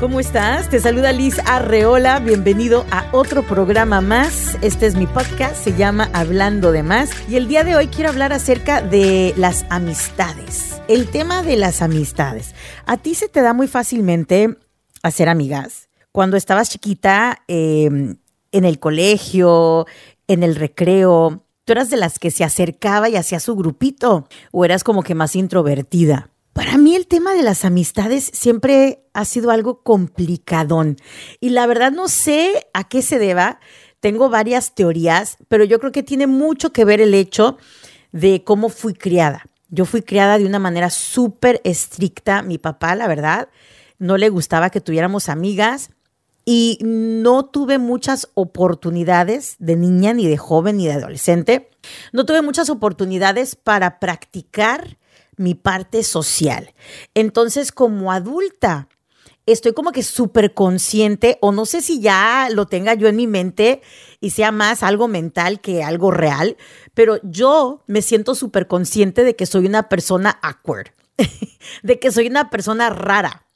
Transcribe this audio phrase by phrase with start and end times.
[0.00, 0.70] ¿Cómo estás?
[0.70, 2.20] Te saluda Liz Arreola.
[2.20, 4.56] Bienvenido a otro programa más.
[4.62, 7.10] Este es mi podcast, se llama Hablando de Más.
[7.28, 10.80] Y el día de hoy quiero hablar acerca de las amistades.
[10.86, 12.54] El tema de las amistades.
[12.86, 14.56] ¿A ti se te da muy fácilmente
[15.02, 15.88] hacer amigas?
[16.12, 18.18] Cuando estabas chiquita, em,
[18.52, 19.86] en el colegio,
[20.28, 24.28] en el recreo, ¿tú eras de las que se acercaba y hacía su grupito?
[24.52, 26.30] ¿O eras como que más introvertida?
[26.58, 30.96] Para mí el tema de las amistades siempre ha sido algo complicadón
[31.38, 33.60] y la verdad no sé a qué se deba.
[34.00, 37.58] Tengo varias teorías, pero yo creo que tiene mucho que ver el hecho
[38.10, 39.46] de cómo fui criada.
[39.68, 42.42] Yo fui criada de una manera súper estricta.
[42.42, 43.50] Mi papá, la verdad,
[44.00, 45.90] no le gustaba que tuviéramos amigas
[46.44, 51.70] y no tuve muchas oportunidades de niña, ni de joven, ni de adolescente.
[52.12, 54.98] No tuve muchas oportunidades para practicar
[55.38, 56.74] mi parte social.
[57.14, 58.88] Entonces, como adulta,
[59.46, 63.26] estoy como que súper consciente, o no sé si ya lo tenga yo en mi
[63.26, 63.80] mente
[64.20, 66.56] y sea más algo mental que algo real,
[66.94, 70.88] pero yo me siento súper consciente de que soy una persona awkward,
[71.82, 73.46] de que soy una persona rara.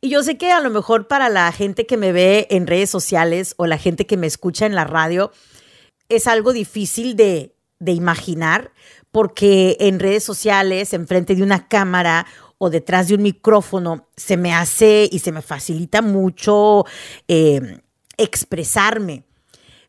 [0.00, 2.90] Y yo sé que a lo mejor para la gente que me ve en redes
[2.90, 5.32] sociales o la gente que me escucha en la radio,
[6.08, 8.72] es algo difícil de, de imaginar,
[9.12, 12.26] porque en redes sociales, enfrente de una cámara
[12.58, 16.86] o detrás de un micrófono, se me hace y se me facilita mucho
[17.28, 17.80] eh,
[18.16, 19.24] expresarme.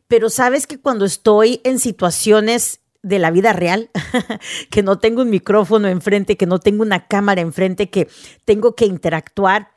[0.06, 3.90] Pero sabes que cuando estoy en situaciones de la vida real,
[4.70, 8.08] que no tengo un micrófono enfrente, que no tengo una cámara enfrente, que
[8.44, 9.72] tengo que interactuar,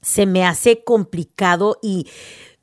[0.00, 2.08] se me hace complicado y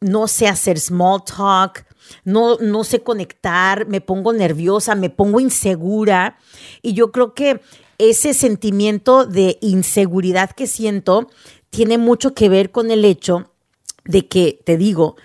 [0.02, 1.86] no sé hacer small talk,
[2.24, 6.38] no, no sé conectar, me pongo nerviosa, me pongo insegura.
[6.82, 7.62] Y yo creo que
[7.98, 11.30] ese sentimiento de inseguridad que siento
[11.70, 13.52] tiene mucho que ver con el hecho
[14.06, 15.16] de que, te digo,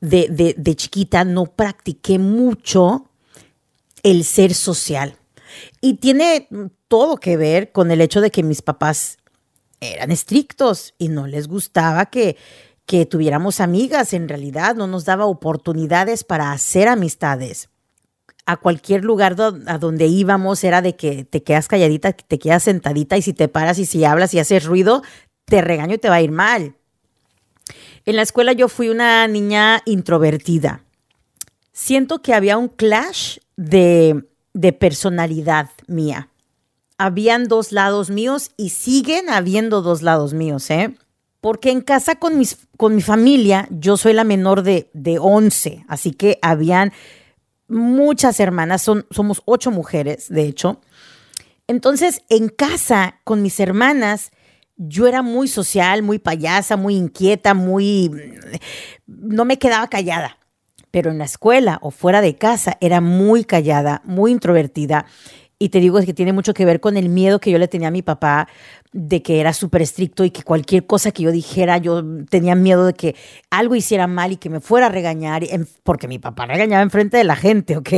[0.00, 3.08] de, de, de chiquita no practiqué mucho
[4.02, 5.16] el ser social.
[5.80, 6.48] Y tiene
[6.88, 9.18] todo que ver con el hecho de que mis papás
[9.80, 12.36] eran estrictos y no les gustaba que
[12.88, 17.68] que tuviéramos amigas, en realidad no nos daba oportunidades para hacer amistades.
[18.46, 23.18] A cualquier lugar a donde íbamos era de que te quedas calladita, te quedas sentadita
[23.18, 25.02] y si te paras y si hablas y haces ruido,
[25.44, 26.76] te regaño y te va a ir mal.
[28.06, 30.82] En la escuela yo fui una niña introvertida.
[31.72, 34.24] Siento que había un clash de,
[34.54, 36.30] de personalidad mía.
[36.96, 40.96] Habían dos lados míos y siguen habiendo dos lados míos, ¿eh?
[41.40, 45.84] Porque en casa con, mis, con mi familia, yo soy la menor de, de 11,
[45.88, 46.92] así que habían
[47.68, 50.80] muchas hermanas, son, somos ocho mujeres, de hecho.
[51.66, 54.32] Entonces, en casa con mis hermanas,
[54.76, 58.10] yo era muy social, muy payasa, muy inquieta, muy...
[59.06, 60.38] no me quedaba callada.
[60.90, 65.04] Pero en la escuela o fuera de casa era muy callada, muy introvertida.
[65.60, 67.88] Y te digo que tiene mucho que ver con el miedo que yo le tenía
[67.88, 68.48] a mi papá
[68.92, 72.86] de que era súper estricto y que cualquier cosa que yo dijera, yo tenía miedo
[72.86, 73.16] de que
[73.50, 75.42] algo hiciera mal y que me fuera a regañar,
[75.82, 77.90] porque mi papá regañaba enfrente de la gente, ¿ok?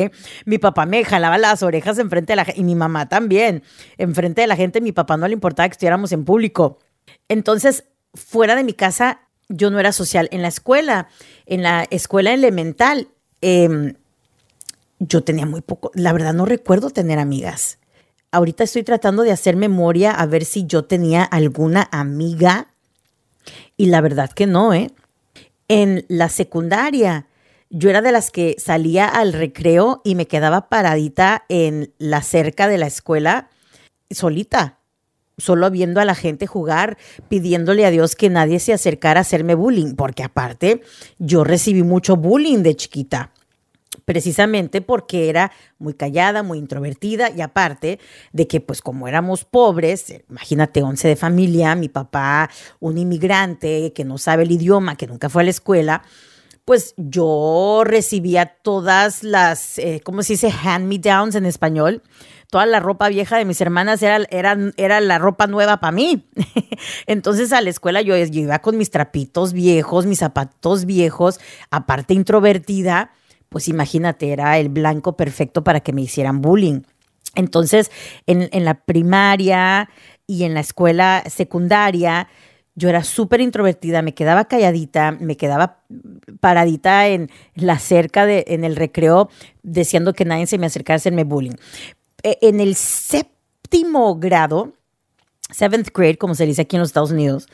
[0.46, 3.62] Mi papá me jalaba las orejas enfrente de la gente y mi mamá también.
[3.98, 6.78] Enfrente de la gente, mi papá no le importaba que estuviéramos en público.
[7.28, 7.84] Entonces,
[8.14, 10.28] fuera de mi casa, yo no era social.
[10.32, 11.08] En la escuela,
[11.44, 13.08] en la escuela elemental,
[13.42, 13.94] em,
[15.00, 17.80] yo tenía muy poco, la verdad no recuerdo tener amigas
[18.32, 22.68] ahorita estoy tratando de hacer memoria a ver si yo tenía alguna amiga
[23.76, 24.90] y la verdad que no, ¿eh?
[25.68, 27.26] En la secundaria,
[27.70, 32.68] yo era de las que salía al recreo y me quedaba paradita en la cerca
[32.68, 33.48] de la escuela
[34.10, 34.78] solita,
[35.38, 39.54] solo viendo a la gente jugar, pidiéndole a Dios que nadie se acercara a hacerme
[39.54, 40.82] bullying, porque aparte
[41.18, 43.32] yo recibí mucho bullying de chiquita
[44.04, 47.98] precisamente porque era muy callada, muy introvertida y aparte
[48.32, 54.04] de que pues como éramos pobres, imagínate 11 de familia, mi papá un inmigrante que
[54.04, 56.02] no sabe el idioma, que nunca fue a la escuela,
[56.64, 60.52] pues yo recibía todas las, eh, ¿cómo se dice?
[60.52, 62.02] Hand-me-downs en español.
[62.48, 66.28] Toda la ropa vieja de mis hermanas era, era, era la ropa nueva para mí.
[67.06, 71.40] Entonces a la escuela yo, yo iba con mis trapitos viejos, mis zapatos viejos,
[71.70, 73.10] aparte introvertida
[73.50, 76.80] pues imagínate, era el blanco perfecto para que me hicieran bullying.
[77.34, 77.90] Entonces,
[78.26, 79.90] en, la primaria
[80.26, 82.28] y en la escuela secundaria,
[82.74, 85.80] yo era súper introvertida, me quedaba calladita, me quedaba
[86.40, 89.28] paradita en la cerca, de, en el recreo,
[89.62, 91.56] deseando que nadie se me acercara a hacerme bullying.
[92.22, 94.72] E, en el séptimo grado,
[95.50, 97.48] seventh grade, como se dice aquí en los Estados Unidos,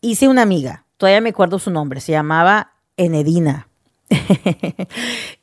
[0.00, 3.66] hice una amiga todavía me acuerdo su nombre, se llamaba Enedina.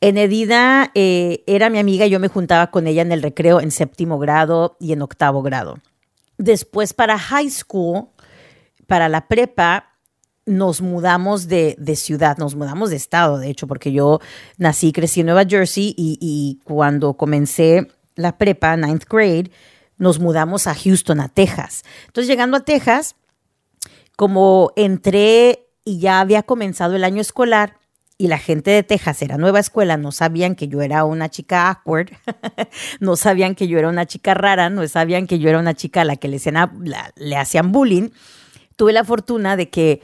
[0.01, 4.19] Enedina eh, era mi amiga, yo me juntaba con ella en el recreo en séptimo
[4.19, 5.79] grado y en octavo grado.
[6.38, 8.09] Después para high school,
[8.88, 9.89] para la prepa,
[10.45, 14.19] nos mudamos de, ciudad, nos mudamos de estado, de hecho, porque yo
[14.57, 19.51] nací y crecí en Nueva Jersey y, y cuando comencé la prepa, ninth grade,
[19.97, 21.83] nos mudamos a Houston, a Texas.
[22.07, 23.15] Entonces, llegando a Texas,
[24.15, 27.79] como entré y ya había comenzado el año escolar,
[28.21, 31.69] y la gente de Texas era nueva escuela, no sabían que yo era una chica
[31.69, 32.10] awkward,
[33.00, 36.01] no sabían que yo era una chica rara, no sabían que yo era una chica
[36.01, 38.10] a la que le, hacían bullying.
[38.75, 40.01] Tuve la fortuna de que,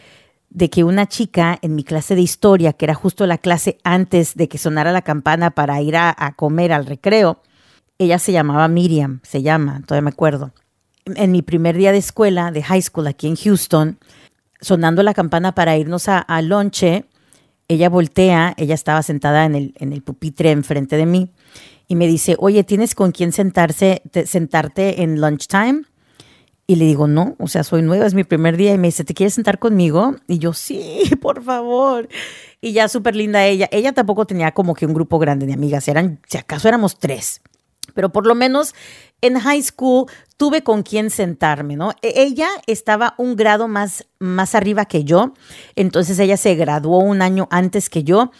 [0.49, 4.35] de que una chica en mi clase de historia, que era justo la clase antes
[4.35, 7.41] de que sonara la campana para ir a, comer al recreo,
[7.97, 10.53] ella se llamaba Miriam, se llama, todavía me acuerdo.
[11.03, 13.99] En mi primer día de escuela, de high school aquí en Houston,
[14.61, 16.41] sonando la campana para irnos a, a
[17.67, 21.31] ella voltea, ella estaba sentada en el, en el pupitre enfrente de mí
[21.87, 25.83] y me dice, oye, ¿tienes con quién sentarse, sentarte en lunchtime?
[26.67, 28.73] Y le digo, no, o sea, soy nueva, es mi primer día.
[28.73, 30.15] Y me dice, ¿te quieres sentar conmigo?
[30.27, 32.09] Y yo, sí, por favor.
[32.59, 33.69] Y ya súper linda ella.
[33.71, 37.41] Ella tampoco tenía como que un grupo grande de amigas, eran, si acaso éramos tres.
[37.93, 38.73] Pero por lo menos
[39.21, 41.91] en high school tuve con quién sentarme, ¿no?
[42.01, 45.33] E, ella estaba un grado más, más arriba que yo,
[45.75, 48.31] entonces ella se graduó un año antes que yo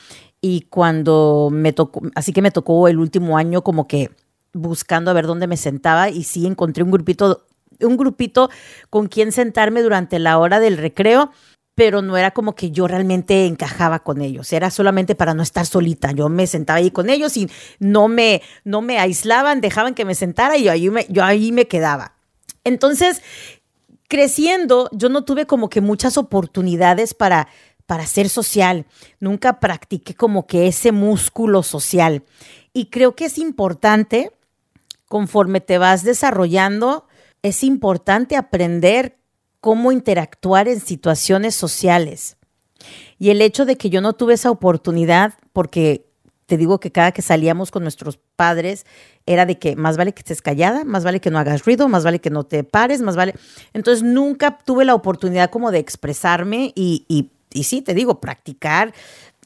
[0.42, 4.12] y cuando me tocó, así que me tocó el último año como que
[4.53, 7.45] buscando a ver dónde me sentaba y sí encontré un grupito,
[7.81, 8.50] un grupito
[8.89, 11.31] con quien sentarme durante la hora del recreo
[11.75, 15.66] pero no era como que yo realmente encajaba con ellos, era solamente para no estar
[15.66, 16.12] solita.
[16.12, 17.50] Yo me sentaba ahí con ellos y
[17.80, 21.51] no me, no me aislaban, dejaban que me sentara y yo ahí me, yo ahí
[21.51, 22.13] me quedaba.
[22.63, 23.22] Entonces,
[24.07, 27.50] creciendo, yo no tuve como que muchas oportunidades para,
[27.86, 28.86] para ser social.
[29.19, 32.24] Nunca practiqué como que ese músculo social.
[32.72, 34.31] Y creo que es importante,
[35.07, 37.06] conforme te vas desarrollando,
[37.42, 39.18] es importante aprender
[39.65, 42.38] cómo interactuar en situaciones sociales.
[43.17, 46.06] Y el hecho de que yo no tuve esa oportunidad, porque
[46.45, 48.85] te digo que cada que salíamos con nuestros padres
[49.25, 52.03] era de que más vale que estés callada, más vale que no hagas ruido, más
[52.03, 53.33] vale que no te pares, más vale.
[53.73, 57.03] Entonces nunca tuve la oportunidad como de expresarme y,
[57.51, 58.94] y, sí, te digo, practicar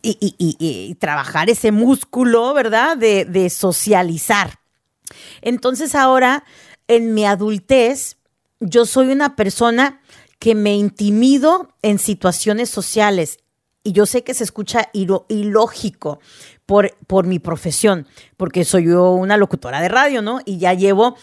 [0.01, 2.97] y, y, trabajar ese músculo, ¿verdad?
[2.97, 4.59] De, de socializar.
[5.41, 6.43] Entonces ahora,
[6.89, 8.17] en mi adultez,
[8.59, 10.01] yo soy una persona
[10.39, 13.39] que me intimido en situaciones sociales.
[13.83, 16.19] Y yo sé que se escucha ilógico
[16.65, 18.07] por, por mi profesión,
[18.37, 20.39] porque soy yo una locutora de radio, ¿no?
[20.45, 21.15] Y ya llevo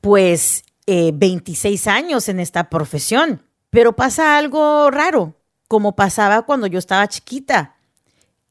[0.00, 3.42] pues 26 eh, años en esta profesión.
[3.70, 5.34] Pero pasa algo raro,
[5.68, 7.76] como pasaba cuando yo estaba chiquita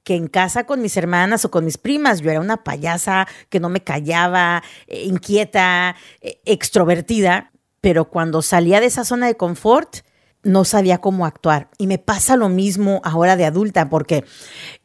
[0.04, 3.60] que en casa con mis hermanas o con mis primas yo era una payasa que
[3.60, 7.51] no me callaba, eh, inquieta, eh, extrovertida,
[7.82, 9.98] pero cuando salía de esa zona de confort,
[10.44, 11.70] no sabía cómo actuar.
[11.78, 14.24] Y me pasa lo mismo ahora de adulta, porque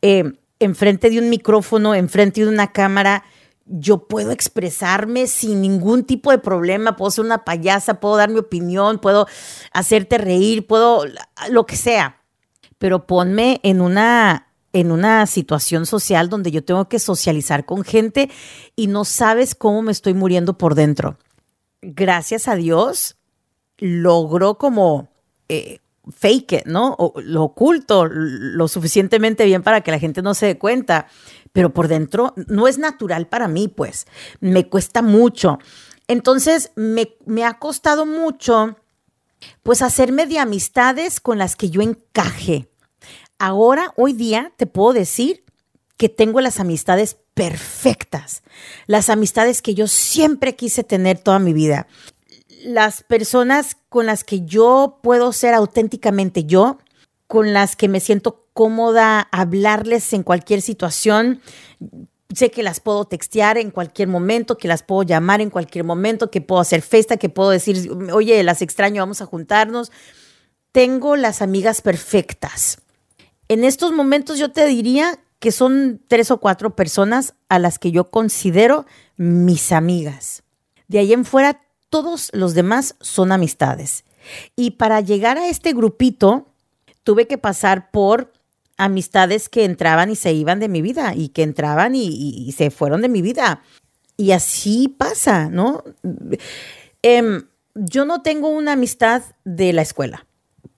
[0.02, 3.25] eh, enfrente de un micrófono, enfrente de una cámara,
[3.66, 8.38] yo puedo expresarme sin ningún tipo de problema, puedo ser una payasa, puedo dar mi
[8.38, 9.26] opinión, puedo
[9.72, 11.04] hacerte reír, puedo
[11.50, 12.22] lo que sea.
[12.78, 18.29] Pero ponme en una en una situación social donde yo tengo que socializar con gente
[18.74, 21.17] y no sabes cómo me estoy muriendo por dentro
[21.94, 23.16] gracias a Dios,
[23.78, 25.08] logró como
[25.48, 26.94] eh, fake it, ¿no?
[26.98, 31.06] O lo oculto lo suficientemente bien para que la gente no se dé cuenta,
[31.52, 34.06] pero por dentro no es natural para mí, pues,
[34.40, 35.58] me cuesta mucho.
[36.08, 38.76] Entonces, me, me ha costado mucho,
[39.62, 42.69] pues, hacerme de amistades con las que yo encaje.
[43.38, 45.45] Ahora, hoy día, te puedo decir
[45.96, 48.43] que tengo las amistades perfectas,
[48.86, 51.86] las amistades que yo siempre quise tener toda mi vida,
[52.65, 56.79] las personas con las que yo puedo ser auténticamente yo,
[57.26, 61.41] con las que me siento cómoda hablarles en cualquier situación.
[62.34, 66.31] Sé que las puedo textear en cualquier momento, que las puedo llamar en cualquier momento,
[66.31, 69.93] que puedo hacer fiesta, que puedo decir, oye, las extraño, vamos a juntarnos.
[70.72, 72.81] Tengo las amigas perfectas.
[73.48, 77.93] En estos momentos yo te diría que son tres o cuatro personas a las que
[77.93, 80.43] yo considero mis amigas.
[80.88, 84.05] De ahí en fuera, todos los demás son amistades.
[84.56, 86.46] Y para llegar a este grupito,
[87.05, 88.32] tuve que pasar por
[88.76, 93.02] amistades que entraban y se iban de mi vida y que entraban y, se fueron
[93.02, 93.62] de mi vida.
[94.16, 95.84] Y así pasa, ¿no?
[97.02, 100.26] Em, yo no tengo una amistad de la escuela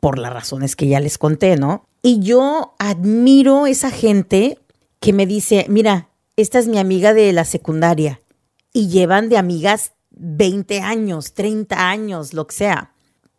[0.01, 1.88] por las razones que ya les conté, ¿no?
[2.09, 4.59] Y yo admiro esa gente
[4.99, 8.23] que me dice, mira, esta es mi amiga de la secundaria
[8.73, 12.95] y llevan de amigas 20 años, 30 años, lo que sea.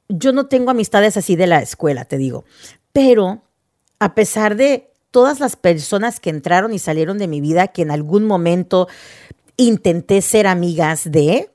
[0.07, 2.45] Yo no tengo amistades así de la escuela, te digo,
[2.93, 3.41] pero
[3.97, 7.89] a pesar de todas las personas que entraron y salieron de mi vida, que en
[7.89, 8.87] algún momento
[9.57, 11.49] intenté ser amigas de,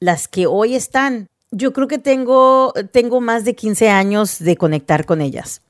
[0.00, 5.06] las que hoy están, yo creo que tengo, tengo más de 15 años de conectar
[5.06, 5.62] con ellas.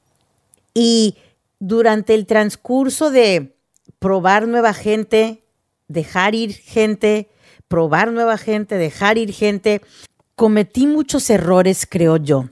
[0.75, 1.17] Y
[1.59, 3.57] durante el transcurso de
[3.99, 5.45] probar nueva gente,
[5.89, 7.29] dejar ir gente,
[7.69, 9.83] probar nueva gente, dejar ir gente,
[10.35, 12.47] cometí muchos errores, creo yo.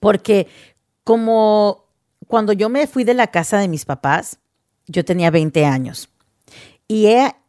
[0.00, 0.48] Porque
[1.02, 1.84] como
[2.26, 4.38] cuando yo me fui de la casa de mis papás,
[4.86, 6.08] yo tenía 20 años.
[6.86, 7.06] Y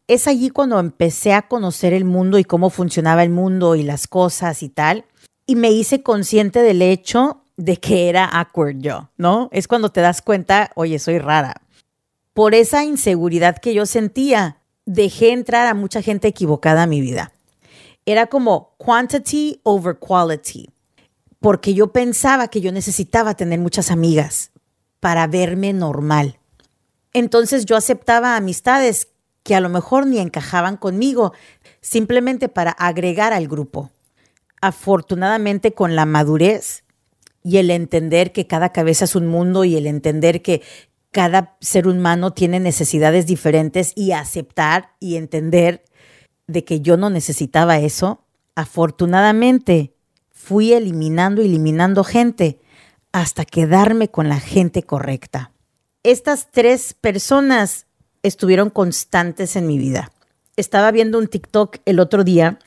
[0.08, 4.08] es allí cuando empecé a conocer el mundo y cómo funcionaba el mundo y las
[4.08, 5.06] cosas y tal.
[5.46, 9.50] Y me hice consciente del hecho de que era awkward yo, ¿no?
[9.52, 11.62] Es cuando te das cuenta, oye, soy rara.
[12.34, 17.32] Por esa inseguridad que yo sentía, dejé entrar a mucha gente equivocada a mi vida.
[18.06, 20.70] Era como quantity over quality,
[21.40, 24.52] porque yo pensaba que yo necesitaba tener muchas amigas
[25.00, 26.40] para verme normal.
[27.14, 29.08] Entonces yo aceptaba amistades
[29.44, 31.34] que a lo mejor ni encajaban conmigo,
[31.80, 33.92] simplemente para agregar al grupo.
[34.60, 36.85] Afortunadamente con la madurez
[37.46, 40.64] y el entender que cada cabeza es un mundo y el entender que
[41.12, 45.86] cada ser humano tiene necesidades diferentes y aceptar y entender
[46.48, 48.24] de que yo no necesitaba eso,
[48.56, 49.94] afortunadamente
[50.32, 52.60] fui eliminando, eliminando gente
[53.12, 55.52] hasta quedarme con la gente correcta.
[56.02, 57.86] Estas tres personas
[58.24, 60.12] estuvieron constantes en mi vida.
[60.58, 62.58] Estaba viendo un TikTok el otro día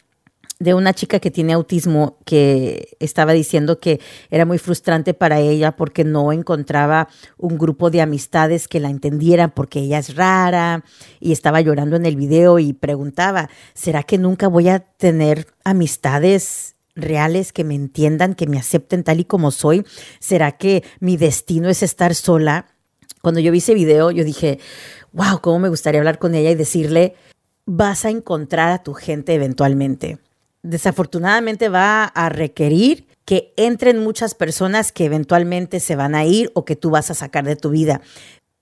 [0.61, 5.77] de una chica que tiene autismo que estaba diciendo que era muy frustrante para ella
[5.77, 10.85] porque no encontraba un grupo de amistades que la entendieran porque ella es rara
[11.21, 16.75] y estaba llorando en el video y preguntaba, ¿será que nunca voy a tener amistades
[16.97, 19.85] reales que me entiendan, que me acepten tal y como soy?
[20.19, 22.67] ¿Será que mi destino es estar sola?
[23.23, 24.59] Cuando yo vi ese video, yo dije,
[25.13, 27.15] wow, cómo me gustaría hablar con ella y decirle,
[27.65, 30.19] vas a encontrar a tu gente eventualmente
[30.63, 36.65] desafortunadamente va a requerir que entren muchas personas que eventualmente se van a ir o
[36.65, 38.01] que tú vas a sacar de tu vida,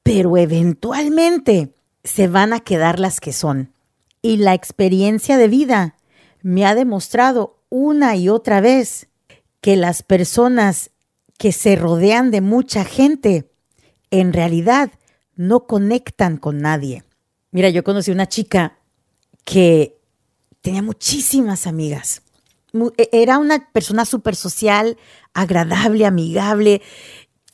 [0.03, 3.73] pero eventualmente se van a quedar las que son.
[4.23, 5.97] Y la experiencia de vida
[6.43, 9.09] me ha demostrado una y otra vez
[9.61, 10.91] que las personas
[11.39, 13.51] que se rodean de mucha gente
[14.11, 14.91] en realidad
[15.35, 17.05] no conectan con nadie.
[17.51, 18.79] Mira, yo conocí una chica
[19.45, 19.96] que
[20.67, 22.23] tenía muchísimas amigas.
[22.99, 24.99] E, era una persona súper social,
[25.33, 26.83] agradable, amigable,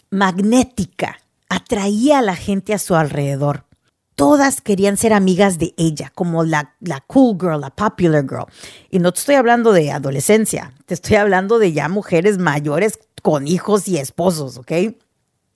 [0.09, 1.19] magnética.
[1.51, 3.67] Atraía a la gente a su alrededor.
[4.15, 8.47] Todas querían ser amigas de ella, como la, la cool girl, la popular girl.
[8.91, 13.47] Y no te estoy hablando de adolescencia, te estoy hablando de ya mujeres mayores con
[13.47, 14.73] hijos y esposos, ¿ok?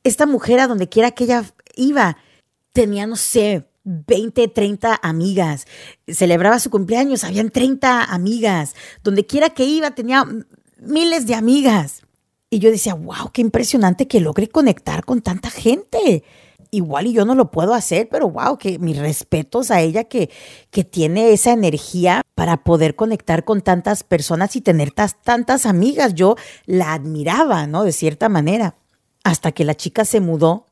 [0.04, 1.42] Esta mujer a donde quiera que ella
[1.75, 2.18] iba,
[2.75, 5.66] tenía, no sé, 20, 30 amigas.
[6.09, 8.75] Celebraba su cumpleaños, habían 30 amigas.
[9.02, 10.25] Donde quiera que iba tenía
[10.78, 12.02] miles de amigas.
[12.50, 16.25] Y yo decía, wow, qué impresionante que logre conectar con tanta gente.
[16.73, 20.31] Igual y yo no lo puedo hacer, pero wow, que mis respetos a ella que,
[20.71, 26.14] que tiene esa energía para poder conectar con tantas personas y tener tantas amigas.
[26.14, 26.35] Yo
[26.66, 27.85] la admiraba, ¿no?
[27.85, 28.75] De cierta manera.
[29.23, 30.66] Hasta que la chica se mudó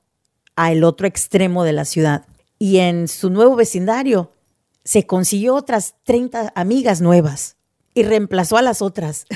[0.57, 2.25] al otro extremo de la ciudad
[2.65, 4.33] y en su nuevo vecindario
[4.85, 7.59] se consiguió otras 30 amigas nuevas
[7.93, 9.27] y reemplazó a las otras.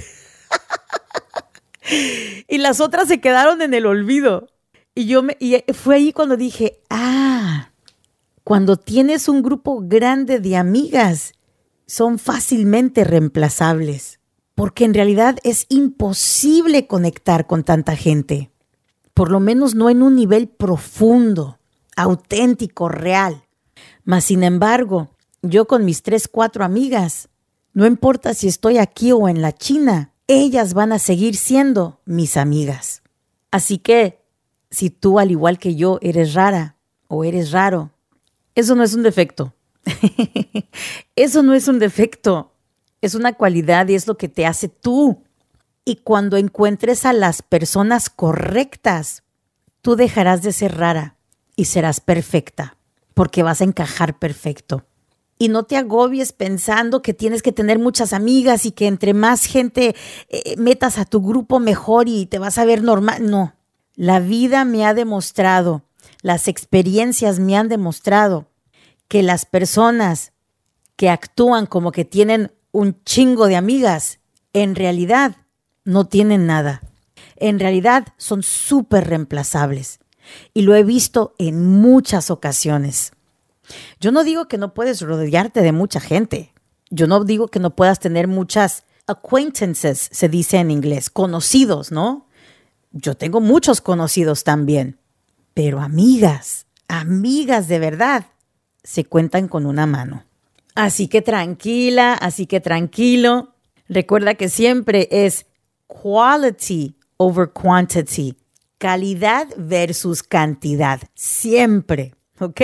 [2.49, 4.49] y las otras se quedaron en el olvido.
[4.95, 5.37] Y yo me,
[5.75, 7.71] fue ahí cuando dije, ah,
[8.45, 11.35] cuando tienes un grupo grande de amigas,
[11.87, 14.21] son fácilmente reemplazables,
[14.55, 18.51] porque en realidad es imposible conectar con tanta gente,
[19.13, 21.58] por lo menos no en un nivel profundo
[21.99, 23.45] auténtico, real.
[24.05, 25.11] Mas, sin embargo,
[25.43, 27.29] yo con mis tres, cuatro amigas,
[27.75, 32.37] no importa si estoy aquí o en la China, ellas van a seguir siendo mis
[32.37, 33.03] amigas.
[33.51, 34.23] Así que,
[34.71, 36.77] si tú, al igual que yo, eres rara
[37.09, 37.91] o eres raro,
[38.55, 39.55] eso no es un defecto.
[41.17, 42.53] eso no es un defecto.
[43.01, 45.25] Es una cualidad y es lo que te hace tú.
[45.85, 49.25] Y cuando encuentres a las personas correctas,
[49.81, 51.18] tú dejarás de ser rara
[51.59, 52.77] y serás perfecta,
[53.15, 54.85] porque vas a encajar perfecto.
[55.41, 59.45] y no te agobies pensando que tienes que tener muchas amigas y que entre más
[59.45, 59.95] gente
[60.29, 63.29] eh, metas a tu grupo mejor y te vas a ver normal.
[63.31, 63.55] No,
[63.95, 65.83] la vida me ha demostrado,
[66.23, 68.49] las experiencias me han demostrado
[69.07, 70.33] que las personas
[70.97, 74.19] que actúan como que tienen un chingo de amigas,
[74.53, 75.37] en realidad
[75.85, 76.83] no tienen nada.
[77.37, 80.01] En realidad son súper reemplazables.
[80.55, 83.13] Y lo he visto en muchas ocasiones.
[84.01, 86.53] Yo no digo que no puedes rodearte de mucha gente.
[86.91, 92.27] Yo no digo que no puedas tener muchas acquaintances, se dice en inglés, conocidos, ¿no?
[92.93, 94.99] Yo tengo muchos conocidos también.
[95.55, 98.27] Pero amigas, amigas de verdad,
[98.83, 100.25] se cuentan con una mano.
[100.75, 103.55] Así que tranquila, así que tranquilo.
[103.89, 105.47] Recuerda que siempre es
[105.87, 108.37] quality over quantity.
[108.79, 111.01] Calidad versus cantidad.
[111.15, 112.15] Siempre.
[112.39, 112.61] ¿Ok?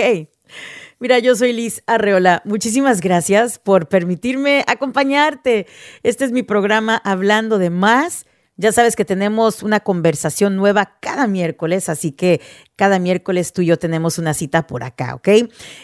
[0.99, 2.41] Mira, yo soy Liz Arreola.
[2.45, 5.67] Muchísimas gracias por permitirme acompañarte.
[6.03, 8.25] Este es mi programa Hablando de Más.
[8.57, 12.39] Ya sabes que tenemos una conversación nueva cada miércoles, así que
[12.77, 15.27] cada miércoles tú y yo tenemos una cita por acá, ¿ok?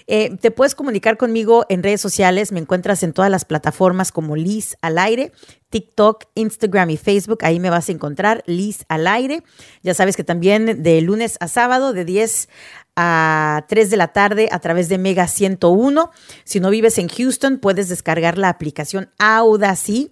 [0.08, 4.38] Eh, te puedes comunicar conmigo en redes sociales, me encuentras en todas las plataformas como
[4.38, 5.34] Liz al aire,
[5.70, 9.44] TikTok, Instagram y Facebook, ahí me vas a encontrar Liz al aire.
[9.84, 12.48] Ya sabes que también de lunes a sábado, de 10
[12.96, 16.12] a 3 de la tarde a través de Mega 101.
[16.46, 20.12] Si no vives en Houston, puedes descargar la aplicación Audacy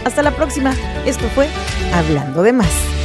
[0.04, 0.74] Hasta la próxima.
[1.06, 1.48] Esto fue
[1.92, 2.99] Hablando de Más.